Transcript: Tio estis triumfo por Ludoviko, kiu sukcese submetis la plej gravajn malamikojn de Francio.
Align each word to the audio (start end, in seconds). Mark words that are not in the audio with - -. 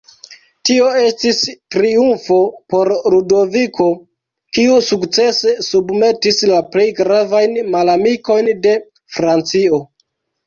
Tio 0.67 0.85
estis 0.99 1.41
triumfo 1.73 2.37
por 2.73 2.89
Ludoviko, 3.15 3.89
kiu 4.57 4.77
sukcese 4.87 5.53
submetis 5.67 6.41
la 6.53 6.61
plej 6.77 6.87
gravajn 7.03 7.59
malamikojn 7.75 8.49
de 8.65 8.73
Francio. 9.19 9.79